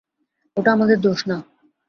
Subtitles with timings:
[0.57, 1.37] ওটা আমাদের দোষ না।